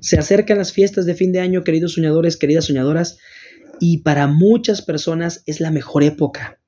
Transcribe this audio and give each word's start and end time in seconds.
Se 0.00 0.16
acercan 0.16 0.58
las 0.58 0.72
fiestas 0.72 1.06
de 1.06 1.14
fin 1.14 1.32
de 1.32 1.40
año, 1.40 1.64
queridos 1.64 1.94
soñadores, 1.94 2.36
queridas 2.36 2.66
soñadoras, 2.66 3.18
y 3.80 3.98
para 3.98 4.26
muchas 4.26 4.82
personas 4.82 5.42
es 5.46 5.60
la 5.60 5.70
mejor 5.70 6.04
época. 6.04 6.60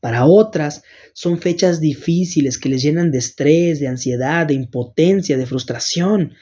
Para 0.00 0.26
otras 0.26 0.82
son 1.12 1.38
fechas 1.38 1.80
difíciles 1.80 2.58
que 2.58 2.68
les 2.68 2.82
llenan 2.82 3.10
de 3.10 3.18
estrés, 3.18 3.78
de 3.78 3.88
ansiedad, 3.88 4.46
de 4.46 4.54
impotencia, 4.54 5.36
de 5.36 5.46
frustración, 5.46 6.32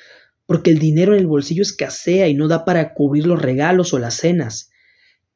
porque 0.46 0.70
el 0.70 0.78
dinero 0.78 1.14
en 1.14 1.20
el 1.20 1.26
bolsillo 1.26 1.62
escasea 1.62 2.28
y 2.28 2.34
no 2.34 2.48
da 2.48 2.64
para 2.64 2.94
cubrir 2.94 3.26
los 3.26 3.40
regalos 3.40 3.92
o 3.92 3.98
las 3.98 4.14
cenas. 4.14 4.70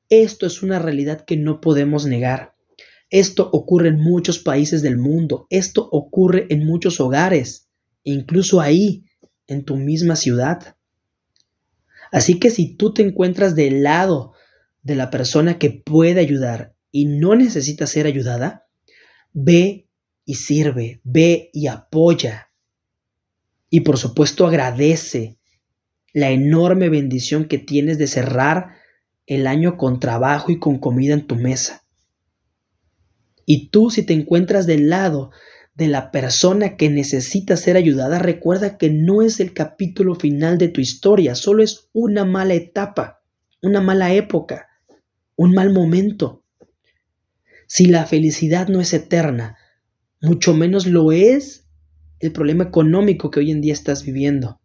Esto 0.08 0.46
es 0.46 0.62
una 0.62 0.78
realidad 0.78 1.24
que 1.26 1.36
no 1.36 1.60
podemos 1.60 2.06
negar. 2.06 2.54
Esto 3.10 3.50
ocurre 3.52 3.88
en 3.88 4.00
muchos 4.00 4.38
países 4.38 4.80
del 4.80 4.96
mundo, 4.96 5.46
esto 5.50 5.88
ocurre 5.90 6.46
en 6.50 6.64
muchos 6.64 7.00
hogares, 7.00 7.68
incluso 8.04 8.60
ahí, 8.60 9.04
en 9.46 9.64
tu 9.64 9.76
misma 9.76 10.16
ciudad. 10.16 10.76
Así 12.14 12.38
que 12.38 12.50
si 12.50 12.76
tú 12.76 12.94
te 12.94 13.02
encuentras 13.02 13.56
del 13.56 13.82
lado 13.82 14.34
de 14.84 14.94
la 14.94 15.10
persona 15.10 15.58
que 15.58 15.70
puede 15.70 16.20
ayudar 16.20 16.76
y 16.92 17.06
no 17.06 17.34
necesita 17.34 17.88
ser 17.88 18.06
ayudada, 18.06 18.68
ve 19.32 19.88
y 20.24 20.36
sirve, 20.36 21.00
ve 21.02 21.50
y 21.52 21.66
apoya. 21.66 22.52
Y 23.68 23.80
por 23.80 23.98
supuesto 23.98 24.46
agradece 24.46 25.40
la 26.12 26.30
enorme 26.30 26.88
bendición 26.88 27.46
que 27.46 27.58
tienes 27.58 27.98
de 27.98 28.06
cerrar 28.06 28.76
el 29.26 29.48
año 29.48 29.76
con 29.76 29.98
trabajo 29.98 30.52
y 30.52 30.60
con 30.60 30.78
comida 30.78 31.14
en 31.14 31.26
tu 31.26 31.34
mesa. 31.34 31.84
Y 33.44 33.70
tú 33.70 33.90
si 33.90 34.04
te 34.04 34.12
encuentras 34.12 34.68
del 34.68 34.88
lado 34.88 35.32
de 35.74 35.88
la 35.88 36.10
persona 36.10 36.76
que 36.76 36.88
necesita 36.88 37.56
ser 37.56 37.76
ayudada, 37.76 38.18
recuerda 38.18 38.78
que 38.78 38.90
no 38.90 39.22
es 39.22 39.40
el 39.40 39.52
capítulo 39.52 40.14
final 40.14 40.56
de 40.56 40.68
tu 40.68 40.80
historia, 40.80 41.34
solo 41.34 41.62
es 41.64 41.88
una 41.92 42.24
mala 42.24 42.54
etapa, 42.54 43.22
una 43.60 43.80
mala 43.80 44.12
época, 44.12 44.68
un 45.36 45.52
mal 45.52 45.72
momento. 45.72 46.44
Si 47.66 47.86
la 47.86 48.06
felicidad 48.06 48.68
no 48.68 48.80
es 48.80 48.92
eterna, 48.92 49.56
mucho 50.20 50.54
menos 50.54 50.86
lo 50.86 51.10
es 51.10 51.66
el 52.20 52.32
problema 52.32 52.64
económico 52.64 53.30
que 53.30 53.40
hoy 53.40 53.50
en 53.50 53.60
día 53.60 53.72
estás 53.72 54.04
viviendo. 54.04 54.60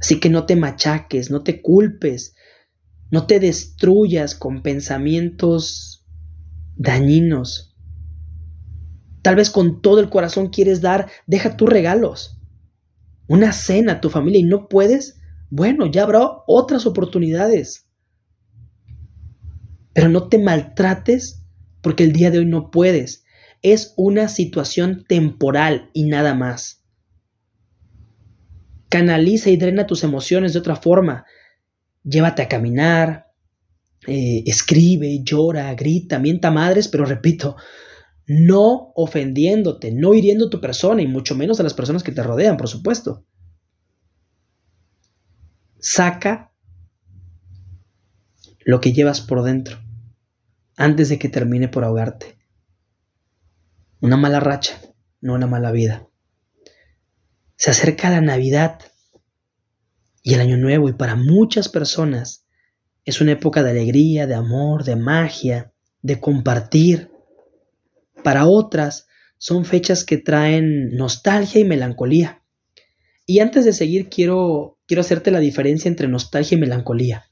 Así 0.00 0.20
que 0.20 0.28
no 0.28 0.44
te 0.46 0.56
machaques, 0.56 1.30
no 1.30 1.42
te 1.42 1.62
culpes, 1.62 2.34
no 3.10 3.26
te 3.26 3.40
destruyas 3.40 4.34
con 4.34 4.62
pensamientos 4.62 6.04
dañinos. 6.76 7.67
Tal 9.28 9.36
vez 9.36 9.50
con 9.50 9.82
todo 9.82 10.00
el 10.00 10.08
corazón 10.08 10.48
quieres 10.48 10.80
dar, 10.80 11.10
deja 11.26 11.54
tus 11.54 11.68
regalos, 11.68 12.40
una 13.26 13.52
cena 13.52 13.92
a 13.92 14.00
tu 14.00 14.08
familia 14.08 14.40
y 14.40 14.44
no 14.44 14.70
puedes, 14.70 15.20
bueno, 15.50 15.84
ya 15.84 16.04
habrá 16.04 16.22
otras 16.46 16.86
oportunidades. 16.86 17.90
Pero 19.92 20.08
no 20.08 20.30
te 20.30 20.38
maltrates 20.38 21.44
porque 21.82 22.04
el 22.04 22.14
día 22.14 22.30
de 22.30 22.38
hoy 22.38 22.46
no 22.46 22.70
puedes. 22.70 23.26
Es 23.60 23.92
una 23.98 24.28
situación 24.28 25.04
temporal 25.06 25.90
y 25.92 26.04
nada 26.04 26.32
más. 26.32 26.82
Canaliza 28.88 29.50
y 29.50 29.58
drena 29.58 29.86
tus 29.86 30.04
emociones 30.04 30.54
de 30.54 30.60
otra 30.60 30.76
forma 30.76 31.26
llévate 32.02 32.40
a 32.40 32.48
caminar, 32.48 33.26
eh, 34.06 34.42
escribe, 34.46 35.20
llora, 35.22 35.74
grita, 35.74 36.18
mienta 36.18 36.50
madres, 36.50 36.88
pero 36.88 37.04
repito, 37.04 37.56
no 38.28 38.92
ofendiéndote, 38.94 39.90
no 39.90 40.14
hiriendo 40.14 40.46
a 40.46 40.50
tu 40.50 40.60
persona 40.60 41.00
y 41.00 41.06
mucho 41.06 41.34
menos 41.34 41.58
a 41.58 41.62
las 41.62 41.74
personas 41.74 42.02
que 42.02 42.12
te 42.12 42.22
rodean, 42.22 42.58
por 42.58 42.68
supuesto. 42.68 43.24
Saca 45.80 46.52
lo 48.66 48.80
que 48.80 48.92
llevas 48.92 49.22
por 49.22 49.42
dentro 49.42 49.78
antes 50.76 51.08
de 51.08 51.18
que 51.18 51.30
termine 51.30 51.68
por 51.68 51.84
ahogarte. 51.84 52.38
Una 54.00 54.18
mala 54.18 54.40
racha, 54.40 54.78
no 55.20 55.34
una 55.34 55.46
mala 55.46 55.72
vida. 55.72 56.06
Se 57.56 57.70
acerca 57.70 58.10
la 58.10 58.20
Navidad 58.20 58.78
y 60.22 60.34
el 60.34 60.40
Año 60.40 60.58
Nuevo 60.58 60.90
y 60.90 60.92
para 60.92 61.16
muchas 61.16 61.70
personas 61.70 62.46
es 63.06 63.22
una 63.22 63.32
época 63.32 63.62
de 63.62 63.70
alegría, 63.70 64.26
de 64.26 64.34
amor, 64.34 64.84
de 64.84 64.96
magia, 64.96 65.72
de 66.02 66.20
compartir. 66.20 67.10
Para 68.22 68.46
otras 68.46 69.06
son 69.38 69.64
fechas 69.64 70.04
que 70.04 70.18
traen 70.18 70.90
nostalgia 70.96 71.60
y 71.60 71.64
melancolía. 71.64 72.42
Y 73.26 73.40
antes 73.40 73.64
de 73.64 73.72
seguir 73.72 74.08
quiero, 74.08 74.78
quiero 74.86 75.00
hacerte 75.02 75.30
la 75.30 75.40
diferencia 75.40 75.88
entre 75.88 76.08
nostalgia 76.08 76.56
y 76.56 76.60
melancolía. 76.60 77.26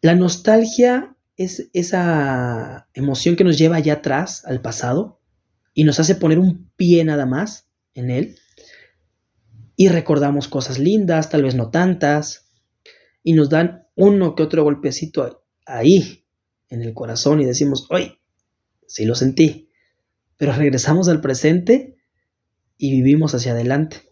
La 0.00 0.14
nostalgia 0.14 1.16
es 1.36 1.68
esa 1.72 2.88
emoción 2.94 3.36
que 3.36 3.44
nos 3.44 3.58
lleva 3.58 3.76
allá 3.76 3.94
atrás, 3.94 4.44
al 4.46 4.62
pasado, 4.62 5.20
y 5.74 5.84
nos 5.84 6.00
hace 6.00 6.14
poner 6.14 6.38
un 6.38 6.70
pie 6.76 7.04
nada 7.04 7.26
más 7.26 7.68
en 7.94 8.10
él 8.10 8.36
y 9.76 9.88
recordamos 9.88 10.48
cosas 10.48 10.78
lindas, 10.78 11.28
tal 11.28 11.42
vez 11.42 11.54
no 11.54 11.70
tantas, 11.70 12.48
y 13.22 13.34
nos 13.34 13.50
dan 13.50 13.86
uno 13.94 14.34
que 14.34 14.42
otro 14.42 14.64
golpecito 14.64 15.44
ahí, 15.66 16.24
en 16.68 16.82
el 16.82 16.94
corazón, 16.94 17.40
y 17.40 17.44
decimos, 17.44 17.86
¡ay! 17.90 18.18
Sí 18.86 19.04
lo 19.04 19.14
sentí. 19.14 19.65
Pero 20.36 20.52
regresamos 20.52 21.08
al 21.08 21.20
presente 21.20 21.96
y 22.76 22.90
vivimos 22.90 23.34
hacia 23.34 23.52
adelante. 23.52 24.02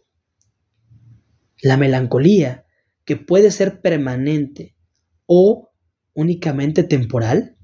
La 1.63 1.77
melancolía, 1.77 2.67
que 3.05 3.17
puede 3.17 3.51
ser 3.51 3.81
permanente 3.81 4.75
o 5.27 5.71
únicamente 6.15 6.83
temporal, 6.83 7.57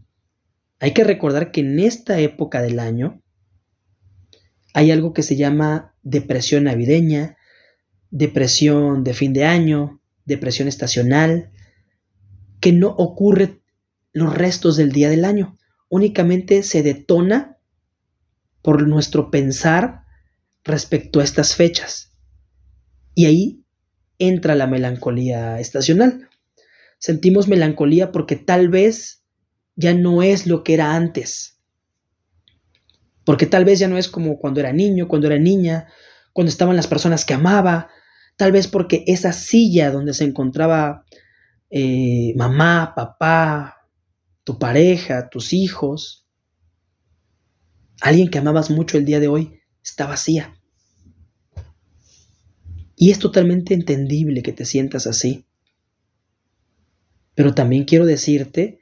hay 0.78 0.92
que 0.92 1.04
recordar 1.04 1.52
que 1.52 1.60
en 1.60 1.78
esta 1.78 2.18
época 2.20 2.62
del 2.62 2.78
año 2.80 3.22
hay 4.72 4.90
algo 4.90 5.12
que 5.12 5.22
se 5.22 5.36
llama 5.36 5.94
depresión 6.02 6.64
navideña, 6.64 7.36
depresión 8.10 9.04
de 9.04 9.14
fin 9.14 9.32
de 9.32 9.44
año, 9.44 10.00
depresión 10.24 10.68
estacional, 10.68 11.50
que 12.60 12.72
no 12.72 12.88
ocurre 12.90 13.60
los 14.12 14.34
restos 14.34 14.76
del 14.76 14.92
día 14.92 15.08
del 15.08 15.24
año, 15.24 15.58
únicamente 15.88 16.62
se 16.62 16.82
detona 16.82 17.58
por 18.62 18.86
nuestro 18.86 19.30
pensar 19.30 20.04
respecto 20.64 21.20
a 21.20 21.24
estas 21.24 21.54
fechas. 21.54 22.12
Y 23.14 23.26
ahí 23.26 23.64
entra 24.18 24.54
la 24.54 24.66
melancolía 24.66 25.58
estacional. 25.60 26.28
Sentimos 26.98 27.48
melancolía 27.48 28.12
porque 28.12 28.36
tal 28.36 28.68
vez 28.68 29.24
ya 29.76 29.94
no 29.94 30.22
es 30.22 30.46
lo 30.46 30.62
que 30.62 30.74
era 30.74 30.94
antes. 30.94 31.58
Porque 33.24 33.46
tal 33.46 33.64
vez 33.64 33.78
ya 33.78 33.88
no 33.88 33.98
es 33.98 34.08
como 34.08 34.38
cuando 34.38 34.60
era 34.60 34.72
niño, 34.72 35.08
cuando 35.08 35.26
era 35.26 35.38
niña, 35.38 35.88
cuando 36.32 36.50
estaban 36.50 36.76
las 36.76 36.86
personas 36.86 37.24
que 37.24 37.34
amaba, 37.34 37.90
Tal 38.40 38.52
vez 38.52 38.68
porque 38.68 39.04
esa 39.06 39.34
silla 39.34 39.90
donde 39.90 40.14
se 40.14 40.24
encontraba 40.24 41.04
eh, 41.68 42.32
mamá, 42.36 42.94
papá, 42.96 43.86
tu 44.44 44.58
pareja, 44.58 45.28
tus 45.28 45.52
hijos, 45.52 46.19
alguien 48.00 48.28
que 48.28 48.38
amabas 48.38 48.70
mucho 48.70 48.98
el 48.98 49.04
día 49.04 49.20
de 49.20 49.28
hoy, 49.28 49.60
está 49.82 50.06
vacía. 50.06 50.56
Y 52.96 53.10
es 53.10 53.18
totalmente 53.18 53.74
entendible 53.74 54.42
que 54.42 54.52
te 54.52 54.64
sientas 54.64 55.06
así. 55.06 55.46
Pero 57.34 57.54
también 57.54 57.84
quiero 57.84 58.04
decirte 58.04 58.80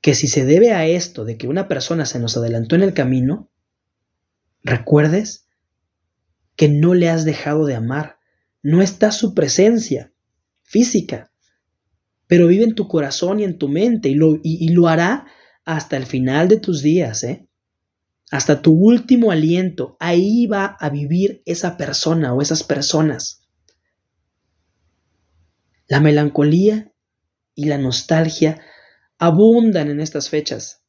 que 0.00 0.14
si 0.14 0.28
se 0.28 0.44
debe 0.44 0.72
a 0.72 0.86
esto 0.86 1.24
de 1.24 1.36
que 1.36 1.48
una 1.48 1.68
persona 1.68 2.06
se 2.06 2.20
nos 2.20 2.36
adelantó 2.36 2.76
en 2.76 2.82
el 2.82 2.94
camino, 2.94 3.50
recuerdes 4.62 5.46
que 6.56 6.68
no 6.68 6.94
le 6.94 7.08
has 7.08 7.24
dejado 7.24 7.66
de 7.66 7.74
amar, 7.74 8.18
no 8.62 8.82
está 8.82 9.12
su 9.12 9.34
presencia 9.34 10.12
física, 10.62 11.32
pero 12.26 12.46
vive 12.46 12.64
en 12.64 12.74
tu 12.74 12.86
corazón 12.86 13.40
y 13.40 13.44
en 13.44 13.58
tu 13.58 13.68
mente 13.68 14.08
y 14.08 14.68
lo, 14.68 14.88
hará 14.88 15.26
hasta 15.64 15.96
el 15.96 16.06
final 16.06 16.48
de 16.48 16.58
tus 16.58 16.82
días, 16.82 17.24
¿eh? 17.24 17.48
Hasta 18.30 18.62
tu 18.62 18.72
último 18.72 19.32
aliento. 19.32 19.96
Ahí 19.98 20.46
va 20.46 20.76
a 20.78 20.88
vivir 20.88 21.42
esa 21.46 21.76
persona 21.76 22.32
o 22.32 22.40
esas 22.40 22.62
personas. 22.62 23.42
La 25.88 26.00
melancolía 26.00 26.92
y 27.54 27.64
la 27.64 27.78
nostalgia 27.78 28.60
abundan 29.18 29.90
en 29.90 30.00
estas 30.00 30.28
fechas. 30.28 30.84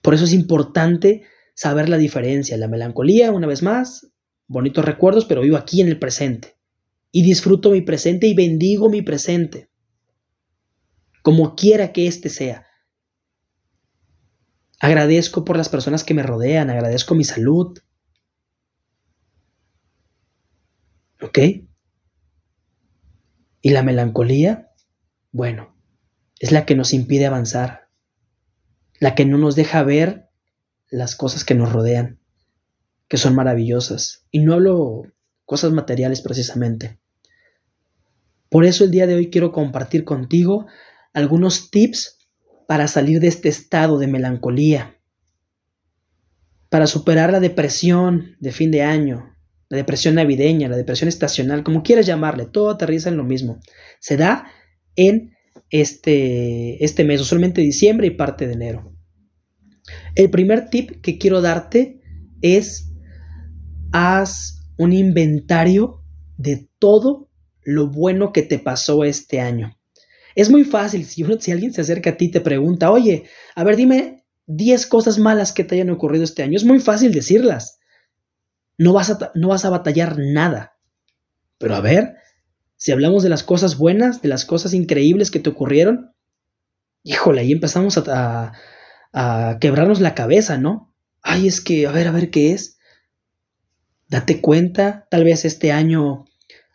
Por 0.00 0.14
eso 0.14 0.24
es 0.24 0.32
importante 0.32 1.24
saber 1.54 1.90
la 1.90 1.98
diferencia. 1.98 2.56
La 2.56 2.68
melancolía, 2.68 3.30
una 3.30 3.46
vez 3.46 3.62
más, 3.62 4.10
bonitos 4.46 4.84
recuerdos, 4.84 5.26
pero 5.26 5.42
vivo 5.42 5.58
aquí 5.58 5.82
en 5.82 5.88
el 5.88 5.98
presente. 5.98 6.56
Y 7.12 7.22
disfruto 7.22 7.70
mi 7.70 7.82
presente 7.82 8.26
y 8.26 8.34
bendigo 8.34 8.88
mi 8.88 9.02
presente. 9.02 9.68
Como 11.22 11.54
quiera 11.54 11.92
que 11.92 12.06
éste 12.06 12.30
sea. 12.30 12.69
Agradezco 14.80 15.44
por 15.44 15.58
las 15.58 15.68
personas 15.68 16.04
que 16.04 16.14
me 16.14 16.22
rodean, 16.22 16.70
agradezco 16.70 17.14
mi 17.14 17.22
salud. 17.22 17.78
¿Ok? 21.20 21.38
Y 23.60 23.70
la 23.70 23.82
melancolía, 23.82 24.72
bueno, 25.32 25.76
es 26.38 26.50
la 26.50 26.64
que 26.64 26.74
nos 26.74 26.94
impide 26.94 27.26
avanzar, 27.26 27.90
la 28.98 29.14
que 29.14 29.26
no 29.26 29.36
nos 29.36 29.54
deja 29.54 29.82
ver 29.82 30.30
las 30.88 31.14
cosas 31.14 31.44
que 31.44 31.54
nos 31.54 31.70
rodean, 31.70 32.18
que 33.06 33.18
son 33.18 33.34
maravillosas. 33.34 34.24
Y 34.30 34.38
no 34.38 34.54
hablo 34.54 35.02
cosas 35.44 35.72
materiales 35.72 36.22
precisamente. 36.22 36.98
Por 38.48 38.64
eso 38.64 38.84
el 38.84 38.90
día 38.90 39.06
de 39.06 39.14
hoy 39.14 39.28
quiero 39.28 39.52
compartir 39.52 40.04
contigo 40.04 40.66
algunos 41.12 41.70
tips 41.70 42.19
para 42.70 42.86
salir 42.86 43.18
de 43.18 43.26
este 43.26 43.48
estado 43.48 43.98
de 43.98 44.06
melancolía, 44.06 44.96
para 46.68 46.86
superar 46.86 47.32
la 47.32 47.40
depresión 47.40 48.36
de 48.38 48.52
fin 48.52 48.70
de 48.70 48.82
año, 48.82 49.36
la 49.68 49.76
depresión 49.76 50.14
navideña, 50.14 50.68
la 50.68 50.76
depresión 50.76 51.08
estacional, 51.08 51.64
como 51.64 51.82
quieras 51.82 52.06
llamarle, 52.06 52.46
todo 52.46 52.70
aterriza 52.70 53.08
en 53.08 53.16
lo 53.16 53.24
mismo. 53.24 53.58
Se 53.98 54.16
da 54.16 54.44
en 54.94 55.32
este, 55.70 56.84
este 56.84 57.02
mes, 57.02 57.20
usualmente 57.20 57.60
diciembre 57.60 58.06
y 58.06 58.10
parte 58.10 58.46
de 58.46 58.52
enero. 58.52 58.94
El 60.14 60.30
primer 60.30 60.70
tip 60.70 61.00
que 61.00 61.18
quiero 61.18 61.40
darte 61.40 62.00
es 62.40 62.92
haz 63.90 64.64
un 64.78 64.92
inventario 64.92 66.04
de 66.36 66.68
todo 66.78 67.28
lo 67.64 67.90
bueno 67.90 68.32
que 68.32 68.42
te 68.42 68.60
pasó 68.60 69.02
este 69.02 69.40
año. 69.40 69.76
Es 70.34 70.50
muy 70.50 70.64
fácil, 70.64 71.04
si, 71.04 71.22
alguien 71.52 71.72
se 71.72 71.80
acerca 71.80 72.10
a 72.10 72.16
ti 72.16 72.26
y 72.26 72.30
te 72.30 72.40
pregunta, 72.40 72.90
oye, 72.90 73.24
a 73.54 73.64
ver, 73.64 73.76
dime 73.76 74.24
10 74.46 74.86
cosas 74.86 75.18
malas 75.18 75.52
que 75.52 75.64
te 75.64 75.74
hayan 75.74 75.90
ocurrido 75.90 76.24
este 76.24 76.42
año, 76.42 76.56
es 76.56 76.64
muy 76.64 76.80
fácil 76.80 77.12
decirlas. 77.12 77.78
No 78.78 78.92
vas 78.92 79.10
a, 79.10 79.32
no 79.34 79.48
vas 79.48 79.64
a 79.64 79.70
batallar 79.70 80.16
nada. 80.18 80.76
Pero 81.58 81.74
a 81.74 81.80
ver, 81.80 82.14
si 82.76 82.92
hablamos 82.92 83.22
de 83.22 83.28
las 83.28 83.42
cosas 83.42 83.76
buenas, 83.76 84.22
de 84.22 84.28
las 84.28 84.44
cosas 84.44 84.72
increíbles 84.72 85.30
que 85.30 85.40
te 85.40 85.50
ocurrieron, 85.50 86.14
híjole, 87.02 87.42
ahí 87.42 87.52
empezamos 87.52 87.98
a, 87.98 88.52
a 89.12 89.58
quebrarnos 89.60 90.00
la 90.00 90.14
cabeza, 90.14 90.56
¿no? 90.58 90.94
Ay, 91.22 91.46
es 91.46 91.60
que, 91.60 91.86
a 91.86 91.92
ver, 91.92 92.08
a 92.08 92.12
ver 92.12 92.30
qué 92.30 92.52
es. 92.52 92.78
Date 94.08 94.40
cuenta, 94.40 95.06
tal 95.10 95.24
vez 95.24 95.44
este 95.44 95.72
año 95.72 96.24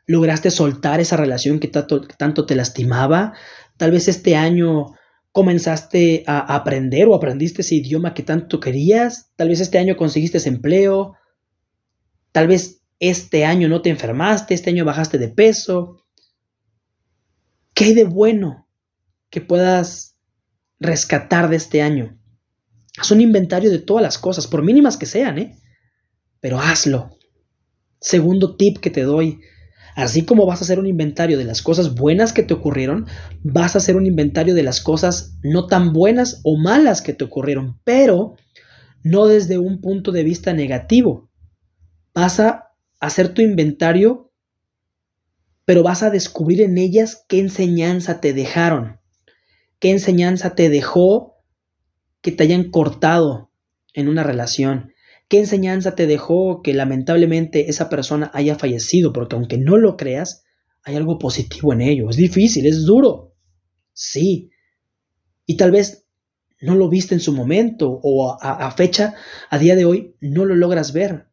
lograste 0.08 0.52
soltar 0.52 1.00
esa 1.00 1.18
relación 1.18 1.60
que 1.60 1.68
tanto, 1.68 2.46
te 2.46 2.56
lastimaba, 2.56 3.34
tal 3.78 3.92
vez 3.92 4.08
este 4.08 4.36
año 4.36 4.94
comenzaste 5.32 6.24
a 6.28 6.56
aprender 6.56 7.08
o 7.08 7.16
aprendiste 7.16 7.62
ese 7.62 7.76
idioma 7.76 8.14
que 8.14 8.24
tanto 8.24 8.60
querías, 8.60 9.32
tal 9.36 9.50
vez 9.50 9.60
este 9.60 9.78
año 9.78 9.98
conseguiste 9.98 10.38
ese 10.38 10.50
empleo, 10.50 11.16
tal 12.32 12.48
vez 12.48 12.82
este 13.00 13.46
año 13.46 13.68
no 13.68 13.82
te 13.82 13.90
enfermaste, 13.90 14.54
este 14.54 14.70
año 14.70 14.86
bajaste 14.86 15.18
de 15.18 15.30
peso. 15.30 15.98
¿Qué 17.74 17.86
hay 17.86 17.94
de 17.94 18.06
bueno 18.06 18.70
que 19.30 19.42
puedas 19.42 20.18
rescatar 20.80 21.50
de 21.50 21.58
este 21.58 21.82
año? 21.82 22.18
Haz 22.98 23.12
un 23.12 23.20
inventario 23.20 23.70
de 23.70 23.80
todas 23.80 24.02
las 24.02 24.18
cosas, 24.18 24.48
por 24.48 24.64
mínimas 24.64 24.96
que 24.96 25.06
sean, 25.06 25.38
¿eh? 25.38 25.58
Pero 26.40 26.60
hazlo. 26.60 27.10
Segundo 28.00 28.56
tip 28.56 28.78
que 28.78 28.90
te 28.90 29.02
doy, 29.02 29.42
así 29.96 30.26
como 30.26 30.46
vas 30.46 30.62
a 30.62 30.66
hacer 30.66 30.78
un 30.78 30.88
inventario 30.88 31.38
de 31.38 31.46
las 31.46 31.62
cosas 31.62 31.96
buenas 31.96 32.34
que 32.34 32.44
te 32.44 32.54
ocurrieron, 32.54 33.08
vas 33.44 33.76
a 33.76 33.78
hacer 33.78 33.96
un 33.96 34.06
inventario 34.06 34.54
de 34.54 34.64
las 34.64 34.82
cosas 34.82 35.38
no 35.42 35.68
tan 35.68 35.94
buenas 35.94 36.42
o 36.44 36.58
malas 36.58 37.02
que 37.02 37.14
te 37.14 37.24
ocurrieron, 37.24 37.80
pero 37.84 38.36
no 39.04 39.28
desde 39.28 39.58
un 39.58 39.80
punto 39.80 40.12
de 40.12 40.24
vista 40.24 40.54
negativo. 40.54 41.30
Vas 42.14 42.40
a 42.40 42.74
hacer 43.00 43.30
tu 43.30 43.42
inventario, 43.42 44.32
pero 45.64 45.82
vas 45.82 46.04
a 46.04 46.10
descubrir 46.10 46.62
en 46.62 46.78
ellas 46.78 47.26
qué 47.28 47.40
enseñanza 47.40 48.20
te 48.20 48.34
dejaron, 48.34 49.00
qué 49.80 49.92
enseñanza 49.92 50.56
te 50.56 50.70
dejó 50.70 51.36
que 52.22 52.32
te 52.32 52.44
hayan 52.44 52.72
cortado 52.72 53.52
en 53.94 54.10
una 54.10 54.24
relación? 54.24 54.92
¿Qué 55.28 55.40
enseñanza 55.40 55.96
te 55.96 56.08
dejó 56.08 56.62
que 56.62 56.74
lamentablemente 56.74 57.70
esa 57.70 57.90
persona 57.90 58.30
haya 58.34 58.56
fallecido? 58.56 59.12
Porque 59.12 59.36
aunque 59.36 59.58
no 59.58 59.78
lo 59.78 59.98
creas, 59.98 60.44
hay 60.84 60.96
algo 60.96 61.18
positivo 61.18 61.74
en 61.74 61.82
ello. 61.82 62.10
Es 62.10 62.16
difícil, 62.16 62.66
es 62.66 62.86
duro. 62.86 63.34
Sí. 63.94 64.52
Y 65.46 65.58
tal 65.58 65.72
vez 65.72 66.06
no 66.62 66.76
lo 66.76 66.90
viste 66.90 67.16
en 67.16 67.22
su 67.22 67.34
momento 67.34 68.00
o 68.04 68.38
a, 68.40 68.72
fecha, 68.72 69.16
a 69.50 69.58
día 69.58 69.76
de 69.76 69.86
hoy, 69.86 70.16
no 70.22 70.46
lo 70.46 70.56
logras 70.56 70.94
ver. 70.94 71.28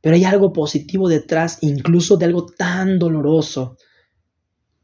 Pero 0.00 0.16
hay 0.16 0.24
algo 0.24 0.52
positivo 0.52 1.08
detrás, 1.08 1.58
incluso 1.62 2.16
de 2.16 2.26
algo 2.26 2.46
tan 2.46 2.98
doloroso 2.98 3.76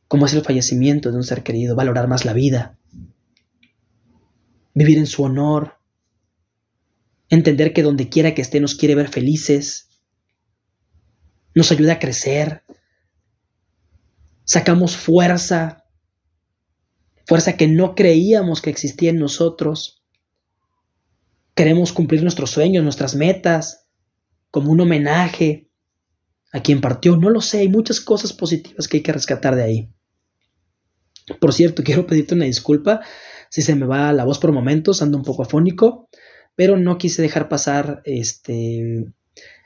como 0.09 0.27
es 0.27 0.35
el 0.35 0.43
fallecimiento 0.43 1.11
de 1.11 1.17
un 1.17 1.25
ser 1.25 1.43
querido, 1.43 1.75
valorar 1.75 2.07
más 2.07 2.27
la 2.27 2.35
vida, 2.35 2.79
vivir 4.75 4.99
en 4.99 5.07
su 5.07 5.23
honor, 5.23 5.79
entender 7.33 7.73
que 7.73 7.83
donde 7.83 8.11
quiera 8.11 8.35
que 8.35 8.43
esté 8.43 8.61
nos 8.61 8.75
quiere 8.75 8.95
ver 8.95 9.09
felices, 9.09 9.89
nos 11.55 11.73
ayuda 11.73 11.95
a 11.95 11.99
crecer, 11.99 12.63
sacamos 14.45 14.99
fuerza, 14.99 15.87
fuerza 17.27 17.57
que 17.57 17.69
no 17.69 17.95
creíamos 17.95 18.61
que 18.61 18.69
existía 18.69 19.09
en 19.09 19.19
nosotros, 19.19 20.05
queremos 21.55 21.95
cumplir 21.95 22.23
nuestros 22.23 22.51
sueños, 22.51 22.85
nuestras 22.85 23.15
metas, 23.15 23.89
como 24.51 24.71
un 24.71 24.83
homenaje 24.83 25.71
a 26.53 26.61
quien 26.61 26.83
partió, 26.83 27.17
no 27.17 27.31
lo 27.31 27.41
sé, 27.41 27.61
hay 27.61 27.69
muchas 27.71 28.03
cosas 28.03 28.35
positivas 28.35 28.89
que 28.89 28.99
hay 28.99 29.03
que 29.03 29.13
rescatar 29.13 29.57
de 29.57 29.63
ahí. 29.63 29.93
Por 31.41 31.55
cierto, 31.55 31.83
quiero 31.85 32.07
pedirte 32.07 32.35
una 32.35 32.45
disculpa 32.45 33.01
si 33.49 33.63
se 33.63 33.75
me 33.75 33.87
va 33.87 34.13
la 34.13 34.27
voz 34.27 34.39
por 34.39 34.53
momentos, 34.53 35.01
ando 35.01 35.17
un 35.17 35.25
poco 35.25 35.45
afónico, 35.45 36.11
pero 36.55 36.77
no 36.77 36.99
quise 36.99 37.23
dejar 37.23 37.49
pasar 37.49 38.03
este, 38.05 39.07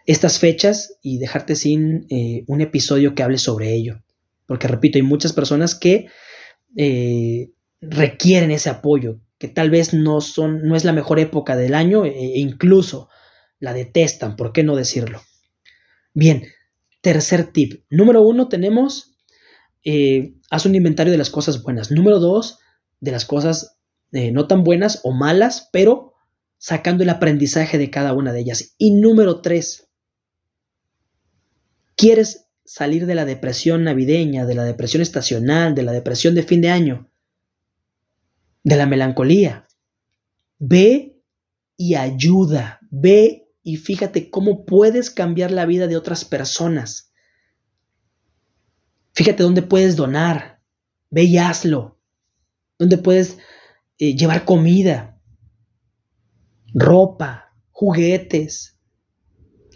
estas 0.06 0.38
fechas 0.38 0.98
y 1.02 1.18
dejarte 1.18 1.56
sin 1.56 2.06
eh, 2.10 2.44
un 2.46 2.60
episodio 2.60 3.14
que 3.14 3.22
hable 3.22 3.38
sobre 3.38 3.74
ello. 3.74 4.02
Porque 4.46 4.68
repito, 4.68 4.98
hay 4.98 5.02
muchas 5.02 5.32
personas 5.32 5.74
que 5.74 6.06
eh, 6.76 7.50
requieren 7.80 8.52
ese 8.52 8.70
apoyo, 8.70 9.20
que 9.38 9.48
tal 9.48 9.70
vez 9.70 9.92
no, 9.92 10.20
son, 10.20 10.62
no 10.62 10.76
es 10.76 10.84
la 10.84 10.92
mejor 10.92 11.18
época 11.18 11.56
del 11.56 11.74
año 11.74 12.04
e, 12.04 12.10
e 12.10 12.38
incluso 12.38 13.08
la 13.58 13.72
detestan, 13.72 14.36
¿por 14.36 14.52
qué 14.52 14.62
no 14.62 14.76
decirlo? 14.76 15.22
Bien, 16.14 16.44
tercer 17.00 17.52
tip. 17.52 17.84
Número 17.90 18.22
uno, 18.22 18.48
tenemos, 18.48 19.16
eh, 19.84 20.34
haz 20.50 20.66
un 20.66 20.74
inventario 20.74 21.10
de 21.10 21.18
las 21.18 21.30
cosas 21.30 21.62
buenas. 21.62 21.90
Número 21.90 22.20
dos, 22.20 22.58
de 23.00 23.10
las 23.10 23.24
cosas 23.24 23.72
no 24.12 24.46
tan 24.46 24.64
buenas 24.64 25.00
o 25.02 25.12
malas, 25.12 25.68
pero 25.72 26.15
sacando 26.58 27.02
el 27.02 27.10
aprendizaje 27.10 27.78
de 27.78 27.90
cada 27.90 28.12
una 28.12 28.32
de 28.32 28.40
ellas. 28.40 28.74
Y 28.78 28.92
número 28.92 29.40
tres, 29.40 29.88
¿quieres 31.96 32.46
salir 32.64 33.06
de 33.06 33.14
la 33.14 33.24
depresión 33.24 33.84
navideña, 33.84 34.44
de 34.46 34.54
la 34.54 34.64
depresión 34.64 35.02
estacional, 35.02 35.74
de 35.74 35.82
la 35.82 35.92
depresión 35.92 36.34
de 36.34 36.42
fin 36.42 36.60
de 36.60 36.70
año, 36.70 37.10
de 38.64 38.76
la 38.76 38.86
melancolía? 38.86 39.68
Ve 40.58 41.22
y 41.76 41.94
ayuda, 41.94 42.80
ve 42.90 43.48
y 43.62 43.76
fíjate 43.76 44.30
cómo 44.30 44.64
puedes 44.64 45.10
cambiar 45.10 45.50
la 45.50 45.66
vida 45.66 45.86
de 45.86 45.96
otras 45.96 46.24
personas. 46.24 47.12
Fíjate 49.12 49.42
dónde 49.42 49.62
puedes 49.62 49.96
donar, 49.96 50.60
ve 51.10 51.24
y 51.24 51.38
hazlo, 51.38 51.98
dónde 52.78 52.98
puedes 52.98 53.38
eh, 53.98 54.14
llevar 54.14 54.44
comida, 54.44 55.15
ropa, 56.78 57.54
juguetes, 57.70 58.78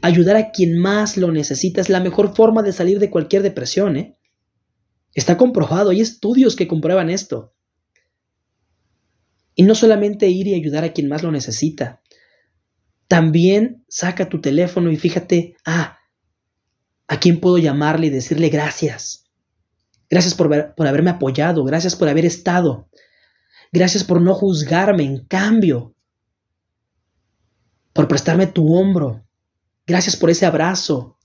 ayudar 0.03 0.37
a 0.37 0.51
quien 0.51 0.79
más 0.79 1.17
lo 1.17 1.33
necesita 1.33 1.81
es 1.81 1.89
la 1.89 2.01
mejor 2.01 2.37
forma 2.37 2.63
de 2.63 2.73
salir 2.73 2.99
de 2.99 3.11
cualquier 3.11 3.43
depresión. 3.43 3.97
¿eh? 3.97 4.19
Está 5.15 5.39
comprobado, 5.39 5.91
hay 5.91 6.03
estudios 6.03 6.57
que 6.57 6.69
comprueban 6.69 7.09
esto. 7.09 7.55
Y 9.55 9.63
no 9.63 9.75
solamente 9.75 10.29
ir 10.29 10.47
y 10.47 10.55
ayudar 10.55 10.85
a 10.85 10.93
quien 10.93 11.09
más 11.09 11.23
lo 11.23 11.33
necesita, 11.33 12.03
también 13.09 13.85
saca 13.89 14.29
tu 14.29 14.41
teléfono 14.41 14.93
y 14.93 14.97
fíjate, 14.97 15.57
ah, 15.65 15.99
¿a 17.09 17.19
quién 17.19 17.41
puedo 17.41 17.59
llamarle 17.59 18.07
y 18.09 18.11
decirle 18.11 18.51
gracias? 18.51 19.25
Gracias 20.09 20.35
por, 20.35 20.75
por 20.75 20.87
haberme 20.87 21.11
apoyado, 21.11 21.65
gracias 21.65 21.97
por 21.97 22.09
haber 22.09 22.27
estado, 22.27 22.89
Gracias 23.73 24.03
por 24.03 24.21
no 24.21 24.35
juzgarme, 24.35 25.05
en 25.05 25.25
cambio, 25.27 25.95
por 27.93 28.09
prestarme 28.09 28.47
tu 28.47 28.75
hombro. 28.75 29.27
Gracias 29.87 30.17
por 30.17 30.31
ese 30.31 30.47
abrazo. 30.47 31.19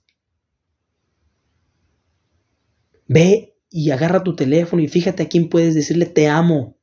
Ve 3.07 3.55
y 3.69 3.91
agarra 3.91 4.24
tu 4.24 4.36
teléfono 4.36 4.81
y 4.81 4.88
fíjate 4.88 5.24
a 5.24 5.27
quién 5.27 5.50
puedes 5.50 5.75
decirle 5.75 6.05
te 6.05 6.27
amo, 6.27 6.77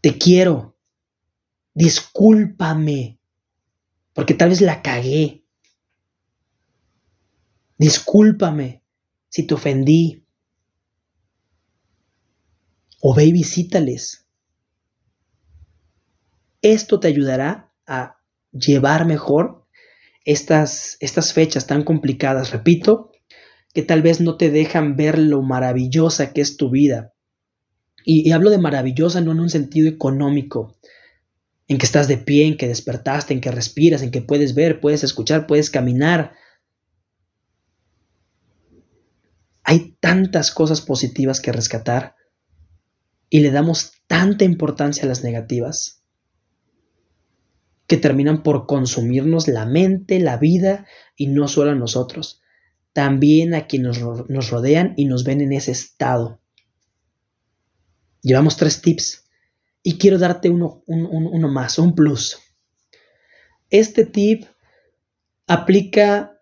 te 0.00 0.18
quiero, 0.18 0.76
discúlpame, 1.72 3.20
porque 4.12 4.34
tal 4.34 4.50
vez 4.50 4.60
la 4.60 4.82
cagué. 4.82 5.44
Discúlpame 7.78 8.84
si 9.30 9.46
te 9.46 9.54
ofendí. 9.54 10.26
O 13.00 13.14
ve 13.14 13.24
y 13.24 13.32
visítales. 13.32 14.26
Esto 16.60 17.00
te 17.00 17.08
ayudará 17.08 17.69
a 17.90 18.20
llevar 18.52 19.04
mejor 19.04 19.66
estas, 20.24 20.96
estas 21.00 21.32
fechas 21.32 21.66
tan 21.66 21.82
complicadas. 21.82 22.52
Repito, 22.52 23.10
que 23.74 23.82
tal 23.82 24.00
vez 24.00 24.20
no 24.20 24.36
te 24.36 24.50
dejan 24.50 24.96
ver 24.96 25.18
lo 25.18 25.42
maravillosa 25.42 26.32
que 26.32 26.40
es 26.40 26.56
tu 26.56 26.70
vida. 26.70 27.12
Y, 28.04 28.26
y, 28.26 28.32
hablo 28.32 28.50
de 28.50 28.58
maravillosa 28.58 29.20
no 29.20 29.32
en 29.32 29.40
un 29.40 29.50
sentido 29.50 29.88
económico, 29.88 30.78
en 31.68 31.78
que 31.78 31.86
estás 31.86 32.08
de 32.08 32.16
pie, 32.16 32.46
en 32.46 32.56
que 32.56 32.68
despertaste, 32.68 33.34
en 33.34 33.40
que 33.40 33.50
respiras, 33.50 34.02
en 34.02 34.10
que 34.10 34.22
puedes 34.22 34.54
ver, 34.54 34.80
puedes 34.80 35.04
escuchar, 35.04 35.46
puedes 35.46 35.68
caminar. 35.68 36.32
Hay 39.64 39.96
tantas 40.00 40.50
cosas 40.50 40.80
positivas 40.80 41.40
que 41.40 41.52
rescatar 41.52 42.14
y 43.28 43.40
le 43.40 43.50
damos 43.50 43.92
tanta 44.06 44.44
importancia 44.44 45.04
a 45.04 45.06
las 45.06 45.22
negativas 45.22 45.99
que 47.90 47.96
terminan 47.96 48.44
por 48.44 48.68
consumirnos 48.68 49.48
la 49.48 49.66
mente, 49.66 50.20
la 50.20 50.36
vida 50.36 50.86
y 51.16 51.26
no 51.26 51.48
solo 51.48 51.72
a 51.72 51.74
nosotros, 51.74 52.40
también 52.92 53.52
a 53.52 53.66
quienes 53.66 54.00
nos 54.00 54.50
rodean 54.50 54.94
y 54.96 55.06
nos 55.06 55.24
ven 55.24 55.40
en 55.40 55.52
ese 55.52 55.72
estado. 55.72 56.40
Llevamos 58.22 58.56
tres 58.56 58.80
tips 58.80 59.28
y 59.82 59.98
quiero 59.98 60.18
darte 60.18 60.50
uno, 60.50 60.84
más, 61.48 61.80
un 61.80 61.96
plus. 61.96 62.38
Este 63.70 64.06
tip 64.06 64.44
aplica 65.48 66.40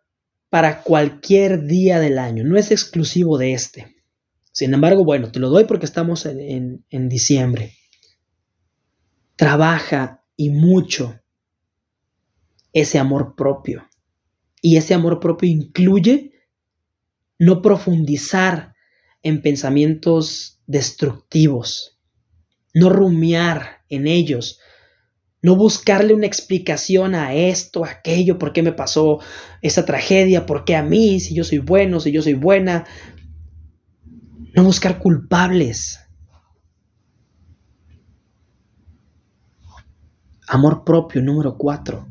para 0.51 0.83
cualquier 0.83 1.65
día 1.65 1.99
del 1.99 2.19
año, 2.19 2.45
no 2.45 2.59
es 2.59 2.71
exclusivo 2.71 3.39
de 3.39 3.55
este. 3.55 3.97
Sin 4.53 4.75
embargo, 4.75 5.03
bueno, 5.03 5.33
te 5.33 5.41
lo 5.41 5.49
doy 5.49 5.65
porque 5.65 5.87
estamos 5.87 6.27
en 6.27 7.09
diciembre. 7.09 7.73
Trabaja 9.37 10.27
y 10.37 10.51
mucho 10.51 11.19
ese 12.73 12.99
amor 12.99 13.35
propio. 13.37 13.89
Y 14.61 14.77
ese 14.77 14.95
amor 14.95 15.21
propio 15.21 15.49
incluye 15.49 16.33
no 17.39 17.63
profundizar 17.63 18.75
en 19.23 19.43
pensamientos 19.43 20.61
destructivos, 20.67 21.99
no 22.75 22.91
rumiar 22.91 23.83
en 23.89 24.07
ellos, 24.07 24.61
no 25.41 25.55
buscarle 25.55 26.15
una 26.15 26.27
explicación 26.27 27.15
a 27.15 27.35
esto, 27.35 27.85
a 27.85 27.91
aquello, 27.91 28.39
por 28.39 28.53
qué 28.53 28.63
me 28.63 28.73
pasó 28.73 29.21
esa 29.63 29.85
tragedia, 29.85 30.47
por 30.47 30.65
qué 30.65 30.75
a 30.75 30.83
mí, 30.83 31.21
si 31.21 31.35
yo 31.35 31.45
soy 31.45 31.59
bueno, 31.59 32.01
si 32.01 32.11
yo 32.11 32.23
soy 32.23 32.35
buena. 32.35 32.87
No 34.55 34.65
buscar 34.65 34.99
culpables. 34.99 36.01
Amor 40.49 40.83
propio 40.85 41.23
número 41.23 41.57
cuatro. 41.57 42.09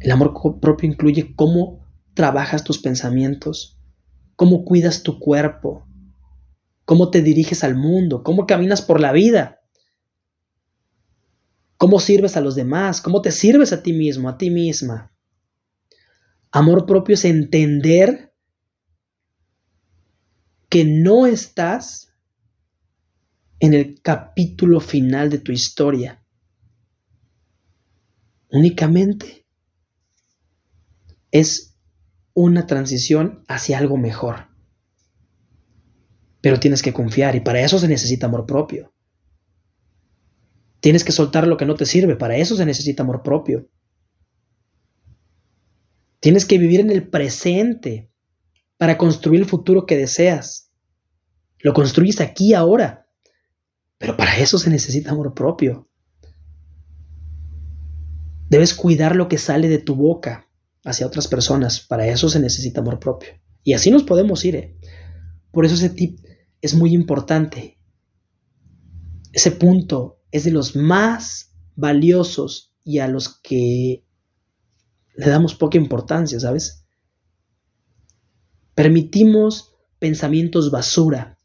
El 0.00 0.10
amor 0.10 0.34
propio 0.60 0.88
incluye 0.88 1.34
cómo 1.36 1.86
trabajas 2.14 2.64
tus 2.64 2.78
pensamientos, 2.78 3.78
cómo 4.34 4.64
cuidas 4.64 5.02
tu 5.02 5.18
cuerpo, 5.18 5.86
cómo 6.86 7.10
te 7.10 7.20
diriges 7.20 7.62
al 7.64 7.76
mundo, 7.76 8.22
cómo 8.22 8.46
caminas 8.46 8.80
por 8.80 8.98
la 8.98 9.12
vida, 9.12 9.60
cómo 11.76 12.00
sirves 12.00 12.36
a 12.38 12.40
los 12.40 12.54
demás, 12.54 13.02
cómo 13.02 13.20
te 13.20 13.30
sirves 13.30 13.74
a 13.74 13.82
ti 13.82 13.92
mismo, 13.92 14.30
a 14.30 14.38
ti 14.38 14.50
misma. 14.50 15.12
Amor 16.50 16.86
propio 16.86 17.14
es 17.14 17.26
entender 17.26 18.34
que 20.70 20.84
no 20.84 21.26
estás 21.26 22.14
en 23.58 23.74
el 23.74 24.00
capítulo 24.00 24.80
final 24.80 25.28
de 25.28 25.38
tu 25.38 25.52
historia. 25.52 26.24
Únicamente 28.50 29.40
es 31.30 31.76
una 32.34 32.66
transición 32.66 33.44
hacia 33.48 33.78
algo 33.78 33.96
mejor. 33.96 34.48
Pero 36.40 36.58
tienes 36.58 36.82
que 36.82 36.92
confiar 36.92 37.36
y 37.36 37.40
para 37.40 37.60
eso 37.60 37.78
se 37.78 37.88
necesita 37.88 38.26
amor 38.26 38.46
propio. 38.46 38.92
Tienes 40.80 41.04
que 41.04 41.12
soltar 41.12 41.46
lo 41.46 41.56
que 41.56 41.66
no 41.66 41.74
te 41.74 41.84
sirve, 41.84 42.16
para 42.16 42.36
eso 42.36 42.56
se 42.56 42.64
necesita 42.64 43.02
amor 43.02 43.22
propio. 43.22 43.68
Tienes 46.20 46.46
que 46.46 46.58
vivir 46.58 46.80
en 46.80 46.90
el 46.90 47.08
presente 47.08 48.10
para 48.76 48.96
construir 48.96 49.40
el 49.40 49.46
futuro 49.46 49.84
que 49.84 49.96
deseas. 49.96 50.70
Lo 51.58 51.74
construyes 51.74 52.20
aquí 52.20 52.54
ahora, 52.54 53.06
pero 53.98 54.16
para 54.16 54.38
eso 54.38 54.58
se 54.58 54.70
necesita 54.70 55.10
amor 55.10 55.34
propio. 55.34 55.90
Debes 58.48 58.74
cuidar 58.74 59.14
lo 59.16 59.28
que 59.28 59.38
sale 59.38 59.68
de 59.68 59.78
tu 59.78 59.94
boca, 59.94 60.49
hacia 60.84 61.06
otras 61.06 61.28
personas. 61.28 61.80
Para 61.80 62.06
eso 62.06 62.28
se 62.28 62.40
necesita 62.40 62.80
amor 62.80 62.98
propio. 62.98 63.30
Y 63.62 63.74
así 63.74 63.90
nos 63.90 64.02
podemos 64.02 64.44
ir. 64.44 64.56
¿eh? 64.56 64.78
Por 65.52 65.64
eso 65.64 65.74
ese 65.74 65.90
tip 65.90 66.20
es 66.60 66.74
muy 66.74 66.94
importante. 66.94 67.78
Ese 69.32 69.52
punto 69.52 70.22
es 70.30 70.44
de 70.44 70.50
los 70.50 70.76
más 70.76 71.52
valiosos 71.76 72.74
y 72.84 72.98
a 72.98 73.08
los 73.08 73.40
que 73.40 74.04
le 75.14 75.26
damos 75.28 75.54
poca 75.54 75.78
importancia, 75.78 76.40
¿sabes? 76.40 76.84
Permitimos 78.74 79.74
pensamientos 79.98 80.70
basura. 80.70 81.38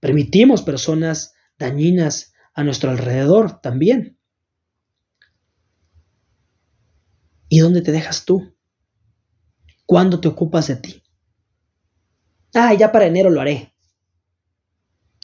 Permitimos 0.00 0.62
personas 0.62 1.34
dañinas 1.58 2.32
a 2.54 2.64
nuestro 2.64 2.90
alrededor 2.90 3.60
también. 3.60 4.18
¿Y 7.48 7.60
dónde 7.60 7.82
te 7.82 7.92
dejas 7.92 8.24
tú? 8.24 8.55
¿Cuándo 9.86 10.20
te 10.20 10.28
ocupas 10.28 10.66
de 10.66 10.76
ti? 10.76 11.02
Ah, 12.54 12.74
ya 12.74 12.92
para 12.92 13.06
enero 13.06 13.30
lo 13.30 13.40
haré. 13.40 13.72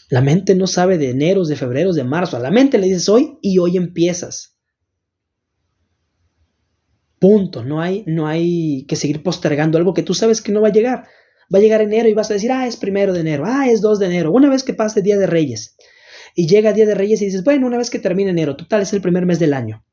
La 0.09 0.21
mente 0.21 0.55
no 0.55 0.67
sabe 0.67 0.99
de 0.99 1.11
enero, 1.11 1.45
de 1.45 1.57
febrero, 1.57 1.93
de 1.93 2.05
marzo. 2.05 2.37
A 2.37 2.41
la 2.41 2.51
mente 2.51 2.79
le 2.79 2.87
dices 2.87 3.09
hoy 3.09 3.39
y 3.41 3.59
hoy 3.59 3.77
empiezas. 3.77 4.57
Punto. 7.19 7.65
No 7.65 7.81
hay, 7.81 8.05
no 8.07 8.27
hay 8.27 8.85
que 8.87 8.97
seguir 8.97 9.23
postergando 9.23 9.79
algo 9.79 9.95
que 9.95 10.03
tú 10.03 10.15
sabes 10.15 10.43
que 10.43 10.53
no 10.53 10.61
va 10.61 10.69
a 10.69 10.73
llegar. 10.73 11.09
Va 11.53 11.59
a 11.59 11.63
llegar 11.63 11.81
enero 11.81 12.09
y 12.09 12.15
vas 12.15 12.31
a 12.31 12.35
decir, 12.35 12.53
ah, 12.53 12.67
es 12.67 12.77
primero 12.77 13.13
de 13.13 13.21
enero, 13.21 13.45
ah, 13.47 13.69
es 13.69 13.81
2 13.81 13.99
de 13.99 14.07
enero. 14.07 14.33
Una 14.33 14.49
vez 14.49 14.63
que 14.63 14.75
pase 14.75 15.03
Día 15.03 15.19
de 15.19 15.27
Reyes 15.27 15.77
y 16.35 16.47
llega 16.47 16.73
Día 16.73 16.87
de 16.87 16.95
Reyes 16.95 17.21
y 17.21 17.27
dices, 17.27 17.45
bueno, 17.45 17.67
una 17.67 17.79
vez 17.79 17.91
que 17.91 17.99
termine 17.99 18.31
enero, 18.31 18.57
total, 18.57 18.83
es 18.83 18.93
el 18.93 19.03
primer 19.03 19.27
mes 19.27 19.39
del 19.39 19.55
año. 19.55 19.85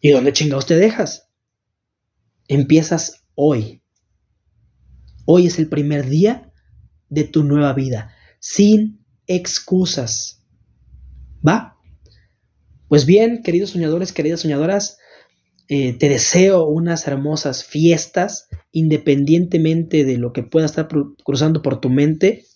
¿Y 0.00 0.10
dónde 0.10 0.32
chingados 0.32 0.66
te 0.66 0.76
dejas? 0.76 1.27
Empiezas 2.48 3.26
hoy. 3.34 3.82
Hoy 5.26 5.46
es 5.46 5.58
el 5.58 5.68
primer 5.68 6.08
día 6.08 6.50
de 7.10 7.24
tu 7.24 7.44
nueva 7.44 7.74
vida, 7.74 8.10
sin 8.40 9.04
excusas. 9.26 10.42
¿Va? 11.46 11.76
Pues 12.88 13.04
bien, 13.04 13.42
queridos 13.42 13.70
soñadores, 13.70 14.14
queridas 14.14 14.40
soñadoras, 14.40 14.96
eh, 15.68 15.92
te 15.98 16.08
deseo 16.08 16.64
unas 16.64 17.06
hermosas 17.06 17.64
fiestas, 17.64 18.48
independientemente 18.72 20.04
de 20.04 20.16
lo 20.16 20.32
que 20.32 20.42
pueda 20.42 20.64
estar 20.64 20.88
cruzando 21.22 21.60
por 21.60 21.82
tu 21.82 21.90
mente. 21.90 22.46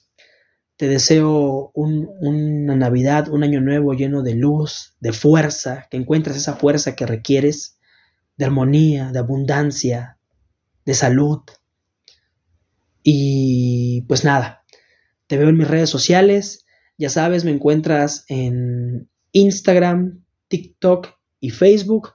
Te 0.77 0.89
deseo 0.89 1.71
una 1.75 2.77
Navidad, 2.77 3.29
un 3.29 3.45
año 3.45 3.61
nuevo 3.61 3.93
lleno 3.93 4.23
de 4.23 4.37
luz, 4.37 4.97
de 5.01 5.13
fuerza, 5.13 5.87
que 5.91 5.99
encuentres 5.99 6.39
esa 6.39 6.55
fuerza 6.57 6.97
que 6.97 7.05
requieres 7.05 7.77
de 8.43 8.47
armonía, 8.47 9.13
de 9.13 9.21
abundancia, 9.21 10.19
de 10.85 10.95
salud. 10.95 11.43
Y 13.05 14.03
pues 14.09 14.25
nada, 14.25 14.65
te 15.29 15.37
veo 15.37 15.49
en 15.49 15.57
mis 15.57 15.69
redes 15.69 15.89
sociales. 15.89 16.67
Ya 16.99 17.09
sabes, 17.09 17.45
me 17.45 17.53
encuentras 17.53 18.25
en 18.27 19.09
Instagram, 19.31 20.25
TikTok 20.49 21.11
y 21.39 21.51
Facebook 21.51 22.15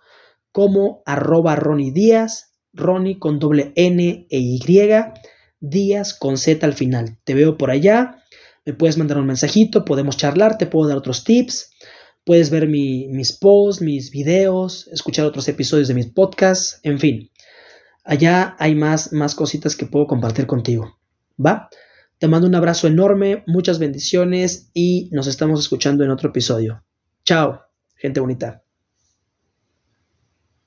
como 0.52 1.02
arroba 1.06 1.56
Ronnie 1.56 1.94
Díaz, 1.94 2.52
Ronnie 2.74 3.20
con 3.20 3.40
doble 3.40 3.72
N 3.76 4.28
e 4.30 4.38
Y, 4.38 4.60
Díaz 5.62 6.14
con 6.14 6.38
Z 6.38 6.66
al 6.66 6.74
final. 6.74 7.18
Te 7.24 7.36
veo 7.36 7.58
por 7.58 7.72
allá, 7.72 8.18
me 8.66 8.74
puedes 8.74 8.98
mandar 8.98 9.18
un 9.18 9.28
mensajito, 9.28 9.86
podemos 9.86 10.18
charlar, 10.18 10.58
te 10.58 10.68
puedo 10.68 10.90
dar 10.90 10.98
otros 10.98 11.24
tips. 11.24 11.72
Puedes 12.28 12.50
ver 12.50 12.68
mis 12.68 13.32
posts, 13.32 13.82
mis 13.82 14.12
videos, 14.12 14.90
escuchar 14.92 15.26
otros 15.26 15.48
episodios 15.48 15.88
de 15.88 15.94
mis 15.94 16.08
podcasts, 16.08 16.82
en 16.84 17.00
fin. 17.00 17.32
Allá 18.04 18.58
hay 18.60 18.76
más, 18.76 19.14
más 19.14 19.34
cositas 19.34 19.78
que 19.78 19.86
puedo 19.86 20.08
compartir 20.08 20.46
contigo. 20.46 21.00
¿Va? 21.40 21.70
Te 22.18 22.28
mando 22.28 22.46
un 22.46 22.56
abrazo 22.56 22.88
enorme, 22.88 23.46
muchas 23.48 23.80
bendiciones 23.80 24.70
y 24.74 25.08
nos 25.14 25.28
estamos 25.28 25.62
escuchando 25.62 26.04
en 26.04 26.12
otro 26.12 26.28
episodio. 26.28 26.84
Chao, 27.24 27.62
gente 27.96 28.20
bonita. 28.20 28.67